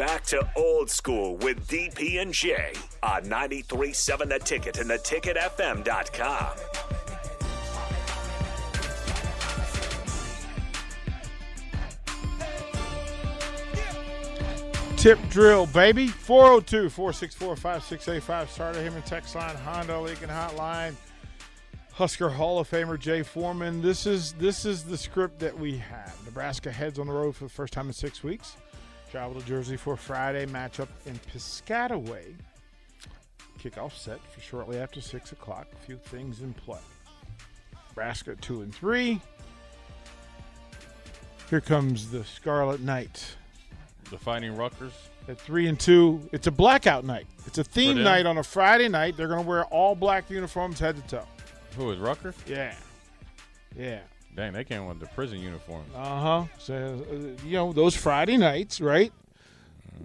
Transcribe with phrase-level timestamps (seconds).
[0.00, 6.56] Back to old school with DP and J on 93.7 The Ticket and theticketfm.com.
[14.96, 16.06] Tip drill, baby.
[16.06, 18.50] 402 464 5685.
[18.50, 20.94] Starter him and text line, Honda Lincoln Hotline.
[21.92, 23.82] Husker Hall of Famer Jay Foreman.
[23.82, 26.16] This is this is the script that we have.
[26.24, 28.56] Nebraska heads on the road for the first time in six weeks.
[29.10, 32.34] Travel to Jersey for Friday matchup in Piscataway.
[33.62, 35.66] Kickoff set for shortly after six o'clock.
[35.72, 36.78] A few things in play.
[37.88, 39.20] Nebraska two and three.
[41.48, 43.34] Here comes the Scarlet Knight
[44.10, 44.92] The Fighting Rutgers.
[45.28, 46.20] at three and two.
[46.30, 47.26] It's a blackout night.
[47.46, 48.04] It's a theme them?
[48.04, 49.16] night on a Friday night.
[49.16, 51.26] They're going to wear all black uniforms head to toe.
[51.76, 52.36] Who is Rutgers?
[52.46, 52.74] Yeah,
[53.76, 54.00] yeah.
[54.36, 55.88] Dang, they came with the prison uniforms.
[55.94, 56.44] Uh huh.
[56.58, 59.12] So uh, you know those Friday nights, right?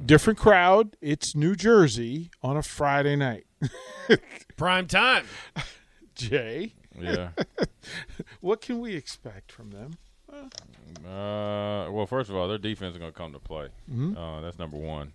[0.06, 0.98] Different crowd.
[1.02, 3.46] It's New Jersey on a Friday night.
[4.58, 5.26] Prime time.
[6.16, 7.30] Jay, Yeah.
[8.42, 9.92] what can we expect from them?
[11.06, 13.68] Uh, well, first of all, their defense is going to come to play.
[14.18, 15.14] Uh, that's number one.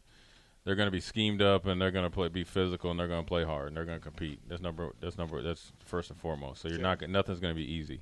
[0.65, 3.09] They're going to be schemed up, and they're going to play be physical, and they're
[3.09, 4.41] going to play hard, and they're going to compete.
[4.49, 4.93] That's number.
[5.01, 5.43] That's number.
[5.43, 6.61] That's first and foremost.
[6.63, 6.99] So you're not.
[7.01, 8.01] gonna- Nothing's going to be easy.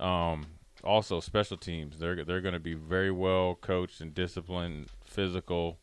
[0.00, 0.46] Um,
[0.82, 1.98] also, special teams.
[1.98, 5.78] They're they're going to be very well coached and disciplined, physical,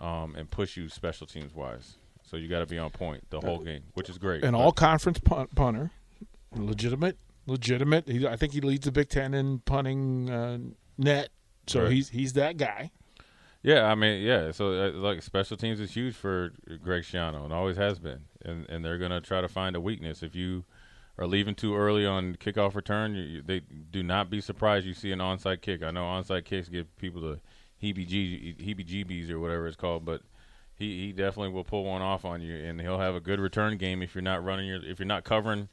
[0.00, 1.96] um, and push you special teams wise.
[2.22, 4.44] So you got to be on point the whole game, which is great.
[4.44, 5.90] An all conference punt, punter,
[6.54, 8.06] legitimate, legitimate.
[8.08, 10.58] He, I think he leads the Big Ten in punting uh,
[10.98, 11.30] net.
[11.66, 11.92] So Right.
[11.92, 12.90] he's he's that guy.
[13.62, 14.52] Yeah, I mean, yeah.
[14.52, 16.52] So uh, like special teams is huge for
[16.82, 20.22] Greg Schiano and always has been, and and they're gonna try to find a weakness.
[20.22, 20.64] If you
[21.18, 25.10] are leaving too early on kickoff return, you, they do not be surprised you see
[25.12, 25.82] an onside kick.
[25.82, 27.40] I know onside kicks give people the
[27.82, 30.22] heebie heebie-jeebies or whatever it's called, but
[30.76, 33.76] he, he definitely will pull one off on you, and he'll have a good return
[33.76, 35.68] game if you're not running your if you're not covering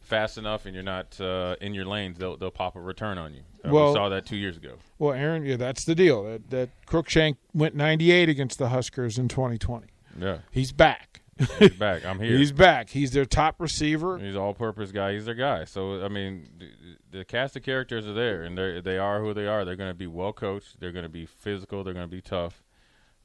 [0.00, 2.18] fast enough and you're not uh, in your lanes.
[2.18, 3.42] They'll they'll pop a return on you.
[3.64, 4.74] Uh, Well- we saw that two years ago.
[4.98, 6.24] Well, Aaron, yeah, that's the deal.
[6.24, 9.86] That that Cruickshank went 98 against the Huskers in 2020.
[10.18, 11.20] Yeah, He's back.
[11.58, 12.04] He's back.
[12.04, 12.36] I'm here.
[12.36, 12.90] He's back.
[12.90, 14.18] He's their top receiver.
[14.18, 15.12] He's all-purpose guy.
[15.14, 15.64] He's their guy.
[15.64, 19.32] So I mean, the, the cast of characters are there, and they they are who
[19.34, 19.64] they are.
[19.64, 20.80] They're going to be well coached.
[20.80, 21.84] They're going to be physical.
[21.84, 22.62] They're going to be tough.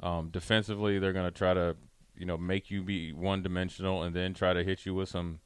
[0.01, 1.75] Um, defensively, they're going to try to
[2.17, 5.39] you know make you be one-dimensional, and then try to hit you with some,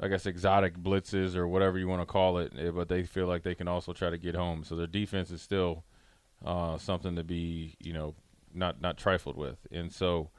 [0.00, 2.52] I guess, exotic blitzes or whatever you want to call it.
[2.58, 4.64] eh, But they feel like they can also try to get home.
[4.64, 5.84] So their defense is still
[6.44, 8.14] uh, something to be you know
[8.54, 10.30] not not trifled with, and so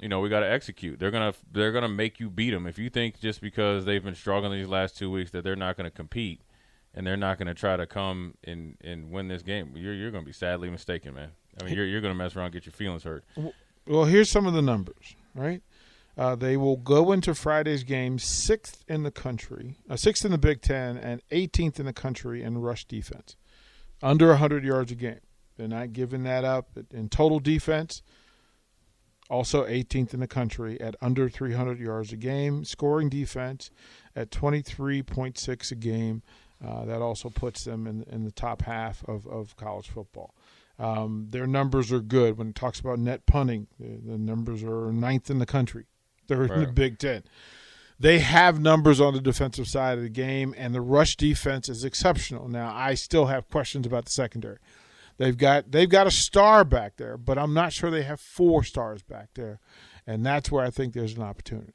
[0.00, 0.98] you know we got to execute.
[0.98, 2.66] They're gonna they're gonna make you beat them.
[2.66, 5.76] If you think just because they've been struggling these last two weeks that they're not
[5.90, 6.40] to compete
[6.94, 10.26] and they're not to try to come and and win this game, you're you're to
[10.28, 11.30] be sadly mistaken, man.
[11.60, 13.24] I mean, you're you're to mess around and get your feelings hurt.
[13.86, 15.62] Well, here's some of the numbers, right?
[16.18, 20.38] Uh, they will go into Friday's game sixth in the country, uh, sixth in the
[20.38, 23.36] Big Ten, and 18th in the country in rush defense,
[24.02, 25.20] under 100 yards a game.
[25.56, 28.02] They're not giving that up in total defense.
[29.28, 32.64] Also 18th in the country at under 300 yards a game.
[32.64, 33.70] Scoring defense
[34.14, 36.22] at 23.6 a game.
[36.64, 40.34] Uh, that also puts them in, in the top half of, of college football.
[40.78, 42.38] Um, their numbers are good.
[42.38, 45.86] When it talks about net punting, the, the numbers are ninth in the country.
[46.28, 47.22] They're in the Big Ten.
[47.98, 51.82] They have numbers on the defensive side of the game, and the rush defense is
[51.84, 52.48] exceptional.
[52.48, 54.58] Now, I still have questions about the secondary.
[55.18, 58.62] They've got they've got a star back there, but I'm not sure they have four
[58.62, 59.60] stars back there,
[60.06, 61.72] and that's where I think there's an opportunity.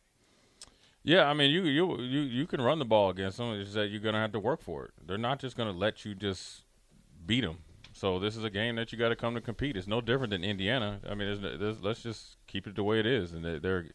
[1.03, 3.53] Yeah, I mean, you you you you can run the ball against them.
[3.59, 4.91] It's that you're going to have to work for it.
[5.05, 6.63] They're not just going to let you just
[7.25, 7.57] beat them.
[7.93, 9.75] So this is a game that you got to come to compete.
[9.75, 11.01] It's no different than Indiana.
[11.09, 13.33] I mean, there's, there's, let's just keep it the way it is.
[13.33, 13.85] And they, they're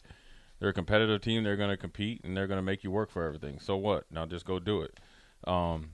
[0.59, 1.45] they're a competitive team.
[1.45, 3.59] They're going to compete and they're going to make you work for everything.
[3.61, 4.05] So what?
[4.11, 4.99] Now just go do it.
[5.45, 5.91] Um,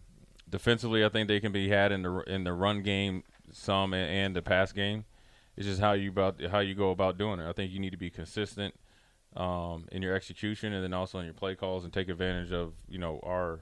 [0.48, 4.10] defensively, I think they can be had in the in the run game some and,
[4.10, 5.04] and the pass game.
[5.56, 7.48] It's just how you about how you go about doing it.
[7.48, 8.74] I think you need to be consistent
[9.36, 12.72] um, in your execution and then also in your play calls and take advantage of
[12.88, 13.60] you know our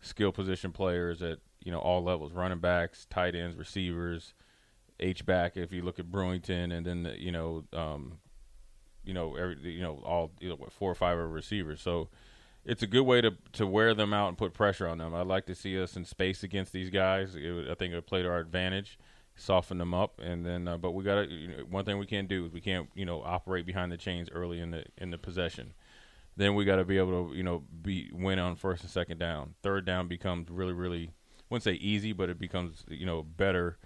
[0.00, 4.34] skill position players at you know all levels running backs tight ends receivers
[5.00, 5.56] H back.
[5.56, 8.18] If you look at Brewington, and then the, you know, um,
[9.04, 11.80] you know, every you know all you know, four or five receivers.
[11.80, 12.08] So
[12.64, 15.14] it's a good way to to wear them out and put pressure on them.
[15.14, 17.36] I'd like to see us in space against these guys.
[17.36, 18.98] I think it would play to our advantage,
[19.36, 20.68] soften them up, and then.
[20.68, 21.30] Uh, but we got to.
[21.30, 23.96] You know, one thing we can't do is we can't you know operate behind the
[23.96, 25.74] chains early in the in the possession.
[26.36, 29.18] Then we got to be able to you know be win on first and second
[29.18, 29.54] down.
[29.62, 31.10] Third down becomes really really.
[31.38, 33.78] I wouldn't say easy, but it becomes you know better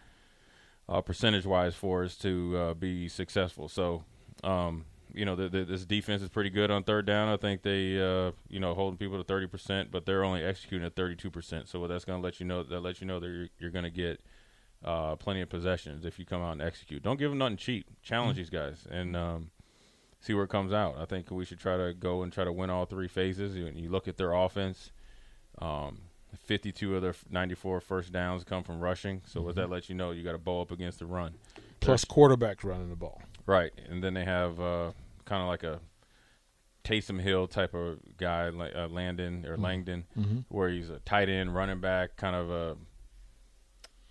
[0.89, 3.69] uh, percentage wise for us to uh, be successful.
[3.69, 4.05] So.
[4.45, 4.85] Um,
[5.15, 7.29] you know, the, the, this defense is pretty good on third down.
[7.29, 10.87] I think they, uh, you know, holding people to thirty percent, but they're only executing
[10.87, 11.67] at thirty-two percent.
[11.67, 13.85] So that's going to let you know that let you know that you're, you're going
[13.85, 14.21] to get
[14.85, 17.03] uh, plenty of possessions if you come out and execute.
[17.03, 17.87] Don't give them nothing cheap.
[18.03, 18.39] Challenge mm-hmm.
[18.39, 19.51] these guys and um,
[20.21, 20.97] see where it comes out.
[20.99, 23.57] I think we should try to go and try to win all three phases.
[23.57, 24.93] You, you look at their offense.
[25.61, 26.03] Um,
[26.45, 29.23] 52 of their 94 first downs come from rushing.
[29.27, 29.47] So mm-hmm.
[29.47, 31.35] what that lets you know, you got to bow up against the run.
[31.81, 33.23] Plus quarterbacks running the ball.
[33.47, 34.93] Right, and then they have uh,
[35.25, 35.81] kind of like a
[36.85, 39.63] Taysom Hill type of guy, like uh, Landon or mm-hmm.
[39.63, 40.39] Langdon, mm-hmm.
[40.49, 42.77] where he's a tight end, running back, kind of a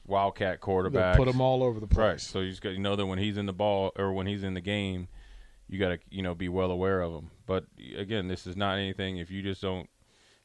[0.07, 1.18] wildcat quarterback.
[1.18, 1.98] Put them all over the place.
[1.98, 2.21] Right.
[2.21, 4.44] So you just got you know that when he's in the ball or when he's
[4.44, 5.07] in the game,
[5.68, 7.31] you got to you know be well aware of him.
[7.45, 7.65] But
[7.98, 9.18] again, this is not anything.
[9.18, 9.89] If you just don't,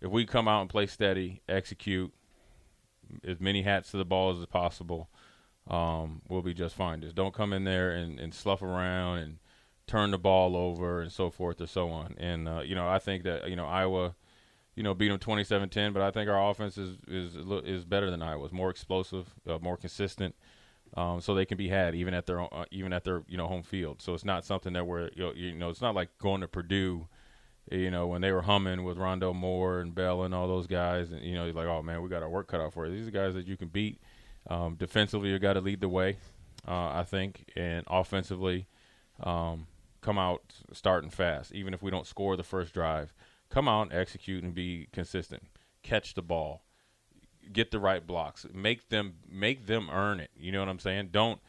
[0.01, 2.13] if we come out and play steady, execute
[3.25, 5.09] as many hats to the ball as possible
[5.69, 7.01] um, we'll be just fine.
[7.01, 9.39] Just don't come in there and, and slough around and
[9.87, 12.15] turn the ball over and so forth and so on.
[12.19, 14.15] And uh, you know, I think that you know Iowa,
[14.75, 18.23] you know, beat them 27-10, but I think our offense is is is better than
[18.23, 20.35] Iowa's, more explosive, uh, more consistent.
[20.95, 23.47] Um, so they can be had even at their uh, even at their you know
[23.47, 24.03] home field.
[24.03, 27.09] So it's not something that we're you know, it's not like going to Purdue,
[27.71, 31.13] you know when they were humming with Rondale Moore and Bell and all those guys,
[31.13, 32.93] and you know like oh man we got our work cut out for us.
[32.93, 34.01] These are guys that you can beat
[34.49, 36.19] um, defensively, you got to lead the way,
[36.67, 38.67] uh, I think, and offensively,
[39.23, 39.67] um,
[40.01, 40.43] come out
[40.73, 41.53] starting fast.
[41.53, 43.13] Even if we don't score the first drive,
[43.53, 45.43] come out, execute, and be consistent.
[45.83, 46.63] Catch the ball,
[47.53, 50.31] get the right blocks, make them make them earn it.
[50.37, 51.11] You know what I'm saying?
[51.13, 51.41] Don't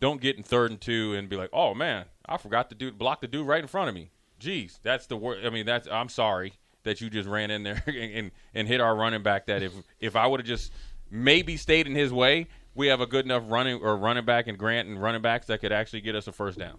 [0.00, 2.90] don't get in third and two and be like, oh man, I forgot to do
[2.90, 4.10] block the dude right in front of me.
[4.40, 5.46] Jeez, that's the word.
[5.46, 8.80] I mean, that's I'm sorry that you just ran in there and, and, and hit
[8.80, 9.46] our running back.
[9.46, 10.72] That if if I would have just
[11.10, 14.58] maybe stayed in his way, we have a good enough running or running back and
[14.58, 16.78] Grant and running backs that could actually get us a first down.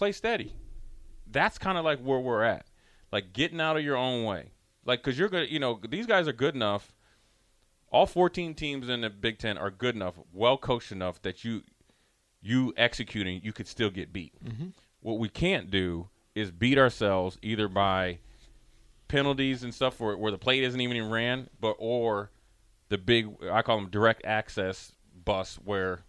[0.00, 0.54] Play steady.
[1.30, 2.64] That's kind of like where we're at.
[3.12, 4.52] Like getting out of your own way.
[4.86, 6.94] Like, because you're going to, you know, these guys are good enough.
[7.92, 11.64] All 14 teams in the Big Ten are good enough, well coached enough that you,
[12.40, 14.32] you executing, you could still get beat.
[14.42, 14.68] Mm-hmm.
[15.00, 18.20] What we can't do is beat ourselves either by
[19.08, 22.30] penalties and stuff where, where the plate isn't even ran, but or
[22.88, 24.92] the big I call them direct access
[25.26, 26.04] bus where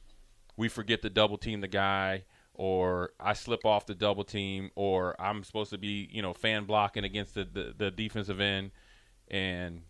[0.56, 2.24] we forget to double team the guy
[2.62, 6.66] or I slip off the double team or I'm supposed to be, you know, fan
[6.66, 8.70] blocking against the, the, the defensive end
[9.30, 9.82] and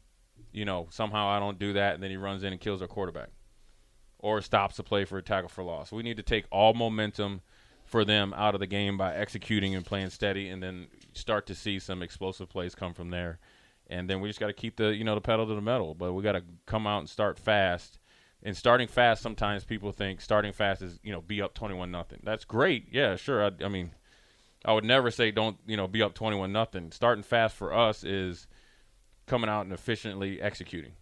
[0.53, 2.87] you know, somehow I don't do that and then he runs in and kills our
[2.87, 3.27] quarterback.
[4.19, 5.91] Or stops the play for a tackle for loss.
[5.91, 7.41] We need to take all momentum
[7.83, 11.55] for them out of the game by executing and playing steady, and then start to
[11.55, 13.39] see some explosive plays come from there.
[13.87, 15.95] And then we just got to keep the you know the pedal to the metal,
[15.95, 17.99] but we got to come out and start fast.
[18.43, 21.91] And starting fast, sometimes people think starting fast is you know be up twenty one
[21.91, 22.19] nothing.
[22.24, 23.45] That's great, yeah, sure.
[23.45, 23.91] I, I mean,
[24.65, 26.91] I would never say don't you know be up twenty one nothing.
[26.91, 28.48] Starting fast for us is
[29.27, 30.93] coming out and efficiently executing.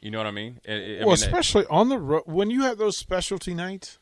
[0.00, 0.60] You know what I mean?
[0.68, 3.98] I, I well, mean, especially on the road when you have those specialty nights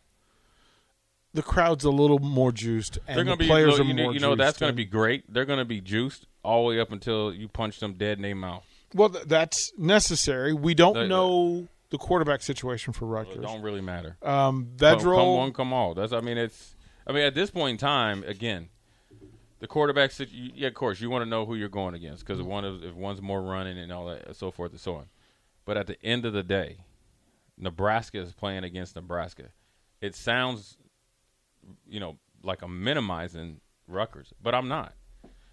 [1.32, 4.04] the crowd's a little more juiced, and they're gonna the be, players you know, are
[4.04, 4.14] more.
[4.14, 5.32] You know that's going to be great.
[5.32, 8.22] They're going to be juiced all the way up until you punch them dead in
[8.22, 8.64] their mouth.
[8.94, 10.52] Well, th- that's necessary.
[10.52, 13.36] We don't the, know the quarterback situation for Rutgers.
[13.36, 14.16] It don't really matter.
[14.22, 15.94] Um, Vedral, come, come one, come all.
[15.94, 16.12] That's.
[16.12, 16.76] I mean, it's.
[17.06, 18.68] I mean, at this point in time, again,
[19.58, 20.10] the quarterback.
[20.10, 20.52] Situation.
[20.54, 22.94] Yeah, of course, you want to know who you're going against because one of if
[22.94, 25.06] one's more running and all that, and so forth and so on.
[25.64, 26.78] But at the end of the day,
[27.58, 29.50] Nebraska is playing against Nebraska.
[30.00, 30.78] It sounds
[31.88, 34.94] you know, like I'm minimizing Rutgers, but I'm not.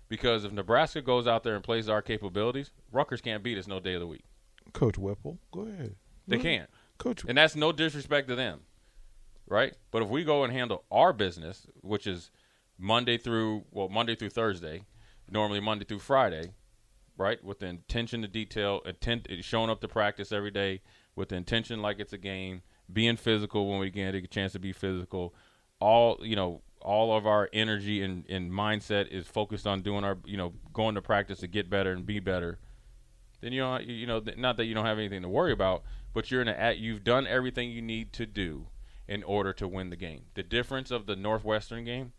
[0.10, 3.80] Because if Nebraska goes out there and plays our capabilities, Rutgers can't beat us no
[3.80, 4.24] day of the week.
[4.72, 5.96] Coach Whipple, go ahead.
[6.28, 6.44] They mm-hmm.
[6.44, 6.70] can't.
[6.98, 7.24] Coach.
[7.28, 8.62] And that's no disrespect to them,
[9.48, 9.76] right?
[9.92, 12.32] But if we go and handle our business, which is
[12.78, 14.84] Monday through well Monday through Thursday,
[15.30, 16.52] normally Monday through Friday,
[17.18, 17.44] right?
[17.44, 20.82] With the intention to detail, intent showing up to practice every day
[21.16, 24.60] with the intention like it's a game, being physical when we get a chance to
[24.60, 25.34] be physical.
[25.80, 30.18] All you know, all of our energy and, and mindset is focused on doing our
[30.26, 32.60] you know going to practice to get better and be better.
[33.42, 35.84] Then you know you know not that you don't have anything to worry about,
[36.18, 38.66] but you're in a you've done everything you need to do
[39.08, 40.24] in order to win the game.
[40.34, 42.12] The difference of the Northwestern game,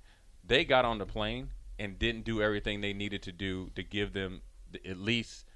[0.46, 1.50] they got on the plane
[1.80, 5.46] and didn't do everything they needed to do to give them the, at least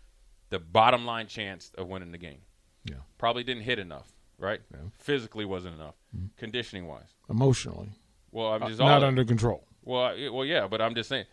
[0.51, 2.41] the bottom line chance of winning the game.
[2.85, 2.97] Yeah.
[3.17, 4.09] Probably didn't hit enough,
[4.39, 4.61] right?
[4.73, 4.79] Yeah.
[4.99, 5.95] Physically wasn't enough.
[6.37, 7.15] Conditioning wise.
[7.31, 7.91] Emotionally,
[8.33, 9.65] Well, I'm Uh, just not all, under control.
[9.85, 11.27] well, I- well, yeah, but I'm just saying,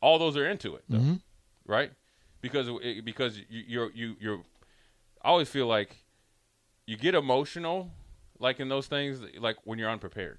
[0.00, 1.14] all those are into it, though, Mm-hmm.
[1.66, 1.92] right?
[2.40, 4.38] Because it- because you, you're you you're.
[5.22, 5.90] I always feel like
[6.88, 7.90] you get emotional,
[8.38, 10.38] like in those things, like when you're unprepared.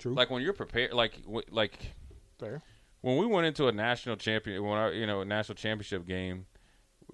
[0.00, 0.12] True.
[0.12, 1.12] Like when you're prepared, like
[1.50, 1.94] like
[2.40, 2.62] Fair.
[3.00, 6.46] when we went into a national champion, when I you know a national championship game,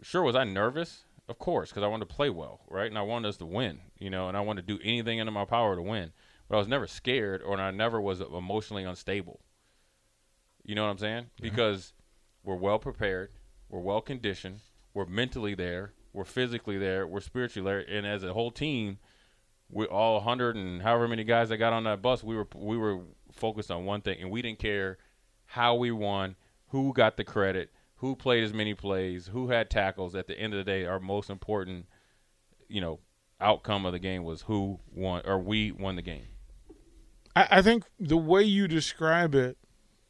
[0.02, 1.04] sure was I nervous?
[1.28, 2.87] Of course, because I wanted to play well, right?
[2.87, 5.33] And I wanted us to win, you know, and I wanted to do anything under
[5.33, 6.12] my power to win.
[6.49, 9.40] But I was never scared, or I never was emotionally unstable.
[10.62, 11.26] You know what I'm saying?
[11.40, 11.92] Because
[12.42, 13.30] we're well prepared,
[13.68, 14.61] we're well conditioned,
[14.94, 18.99] we're mentally there, we're physically there, we're spiritually there, and as a whole team,
[19.68, 22.78] we all 100 and however many guys that got on that bus, we were we
[22.78, 23.00] were
[23.33, 24.97] focused on one thing, and we didn't care
[25.47, 26.37] how we won,
[26.68, 30.14] who got the credit, who played as many plays, who had tackles.
[30.14, 31.87] At the end of the day, our most important,
[32.68, 33.00] you know,
[33.40, 36.28] outcome of the game was who won or we won the game.
[37.35, 39.59] I, I think the way you describe it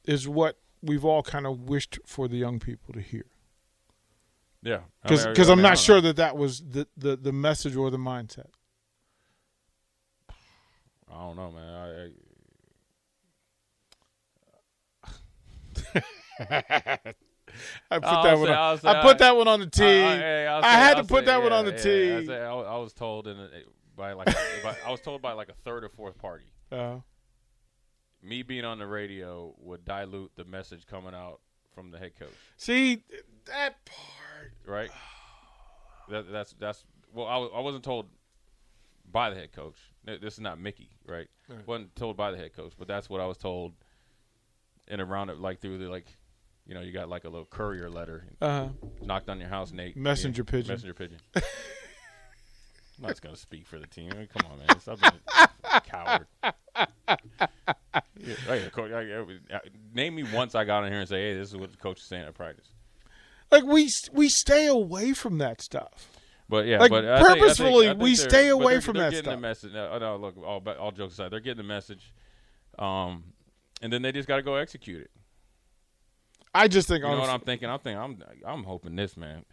[0.04, 3.24] is what we've all kind of wished for the young people to hear.
[4.64, 6.00] Yeah, I Because I- I I'm mean, not sure know.
[6.02, 8.46] that that was the, the, the message or the mindset.
[11.08, 11.74] I don't know, man.
[11.74, 12.10] I,
[16.46, 17.04] I,
[17.90, 18.50] I put I'll that say- one.
[18.50, 19.84] On, say I put I- that one on the tee.
[20.02, 22.32] I, I say- had to put that one on the yeah, tee.
[22.32, 23.48] I, I was- I was told in a,
[23.96, 24.26] by like
[24.62, 26.46] by, I was told by like a third or fourth party.
[26.72, 26.96] Uh,
[28.22, 31.40] Me being on the radio would dilute the message coming out
[31.74, 32.32] from the head coach.
[32.56, 33.02] see
[33.46, 34.23] that part.
[34.66, 34.90] Right?
[36.10, 38.06] That, that's that's well, I, I wasn't told
[39.10, 39.76] by the head coach.
[40.04, 41.28] This is not Mickey, right?
[41.66, 43.72] wasn't told by the head coach, but that's what I was told
[44.88, 46.06] in a roundup, like through the like,
[46.66, 48.68] you know, you got like a little courier letter Uh,
[49.02, 49.96] knocked on your house, Nate.
[49.96, 50.72] Messenger Yeah, pigeon.
[50.74, 51.18] Messenger pigeon.
[51.36, 51.42] I'm
[53.08, 54.10] not gonna speak for the team.
[54.12, 54.78] I mean, come on, man.
[54.80, 55.12] Stop being
[55.72, 56.26] a coward.
[58.20, 59.60] Yeah, right, coach, I- I-
[59.94, 61.98] name me once I got in here and say, "Hey, this is what the coach
[61.98, 62.68] is saying at practice."
[63.54, 66.10] Like we we stay away from that stuff.
[66.48, 69.04] But yeah, Like, but I think- I think- purposefully, I we stay away from they're
[69.04, 69.34] that getting stuff.
[69.36, 69.72] The message.
[69.72, 72.12] No, no, look, all, all jokes aside, they're getting the message,
[72.78, 73.24] um,
[73.80, 75.10] and then they just got to go execute it.
[76.54, 77.68] I just think you know what I'm thinking?
[77.68, 78.00] I'm thinking.
[78.00, 79.44] I'm I'm hoping this man.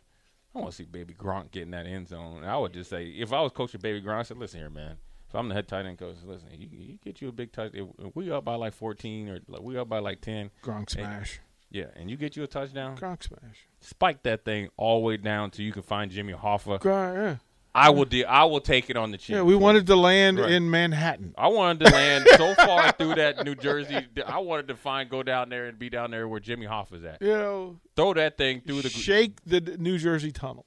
[0.54, 2.38] I want to see Baby Gronk get in that end zone.
[2.44, 4.70] And I would just say, if I was coaching Baby Gronk, I said, listen here,
[4.70, 4.98] man.
[5.30, 7.72] If I'm the head tight end coach, listen, you, you get you a big touch.
[7.74, 11.40] If we up by like 14 or like, we up by like 10, Gronk smash.
[11.72, 13.68] Yeah, and you get you a touchdown, Gronk smash.
[13.80, 16.84] spike that thing all the way down till you can find Jimmy Hoffa.
[16.84, 17.38] Yeah.
[17.74, 18.26] I will do.
[18.26, 19.38] I will take it on the chin.
[19.38, 20.52] yeah, we wanted to land Right.
[20.52, 21.34] in Manhattan.
[21.38, 24.06] I wanted to land so far through that New Jersey.
[24.28, 27.22] I wanted to find go down there and be down there where Jimmy Hoffa's at.
[27.22, 30.66] You know, Throw that thing through the shake the New Jersey tunnel.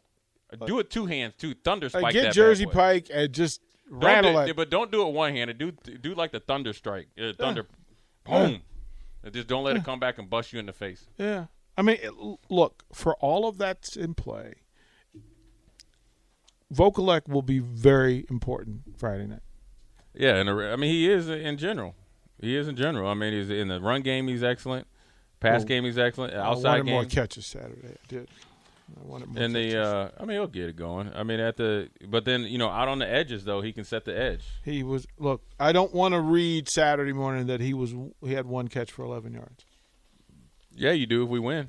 [0.66, 2.02] Do it two hands, two thunder spike.
[2.04, 2.64] Like, that get Jersey.
[2.64, 4.56] Pike and just Don't rattle do, it.
[4.56, 5.58] but don't do it one handed.
[5.58, 7.66] Do do like the thunder strike, uh, thunder,
[8.24, 8.34] boom.
[8.34, 8.60] And
[9.32, 11.06] Just don't let it come back and bust you in the face.
[11.18, 11.46] Yeah.
[11.76, 12.12] I mean, it,
[12.50, 14.54] look, for all of that's in play,
[16.72, 19.40] Vokolek will be very important Friday night.
[20.14, 21.94] Yeah, and I mean he is in general.
[22.40, 23.08] He is in general.
[23.08, 24.28] I mean he's in the run game.
[24.28, 24.86] He's excellent.
[25.40, 26.34] Pass Well, game he's excellent.
[26.34, 26.94] I Outside wanted game.
[26.94, 27.88] more catches Saturday.
[27.94, 28.28] I did.
[29.00, 31.10] I wanted more and the uh, I mean he'll get it going.
[31.14, 33.84] I mean at the but then you know out on the edges though he can
[33.84, 34.44] set the edge.
[34.64, 35.42] he was look.
[35.58, 39.04] I don't want to read Saturday morning that he was he had one catch for
[39.04, 39.64] 11 yards.
[40.76, 41.68] Yeah, you do if we win,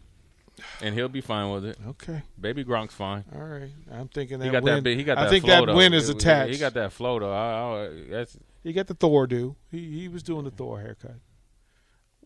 [0.82, 1.78] and he'll be fine with it.
[1.88, 3.24] Okay, Baby Gronk's fine.
[3.34, 3.70] all right.
[3.92, 4.76] I'm thinking that He got win.
[4.76, 4.98] that big.
[4.98, 5.30] He got I that.
[5.30, 5.76] think that though.
[5.76, 6.54] win is He- attached.
[6.54, 7.32] He got that flow though.
[7.32, 9.56] I, I, that's He got the Thor do.
[9.72, 11.16] He he was doing the Thor haircut.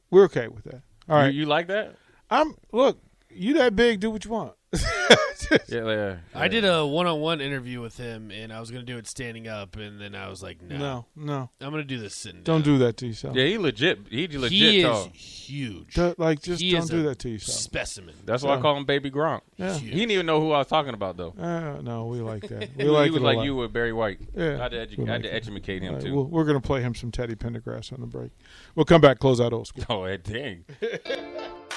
[0.10, 0.82] We're okay with that.
[1.08, 1.34] All right.
[1.34, 1.96] you, you like that?
[2.30, 2.98] I'm look.
[3.30, 4.54] you that big, do what you want.
[5.68, 6.16] Yeah, yeah.
[6.36, 9.48] I did a one-on-one interview with him, and I was going to do it standing
[9.48, 12.44] up, and then I was like, no, No, no, I'm going to do this sitting
[12.44, 12.74] don't down.
[12.74, 13.36] do that to yourself.
[13.36, 14.00] Yeah, he legit.
[14.12, 15.06] He legit He tall.
[15.06, 15.96] is huge.
[15.96, 17.58] Don't- like, just He don't is do a that to yourself.
[17.58, 18.14] Specimen.
[18.26, 19.42] That's why I call him Baby Gronk.
[19.58, 19.74] Yeah.
[19.74, 21.34] He didn't even know who I was talking about though.
[21.40, 22.70] Uh, no, we like that.
[22.78, 23.46] We like he was it a like lot.
[23.46, 24.20] you with Barry White.
[24.36, 25.36] Yeah, I had to, edu- we I had like to it.
[25.38, 26.14] educate him All right, too.
[26.14, 28.32] we'll- we're going to play him some Teddy Pendergrass on the break.
[28.76, 29.86] We'll come back, close out old school.
[29.90, 30.66] oh, eh, dang.